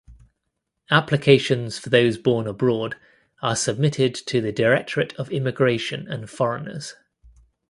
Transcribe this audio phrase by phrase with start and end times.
[0.89, 2.95] Applications for those born abroad
[3.43, 6.95] are submitted to the Directorate of Immigration and Foreigners.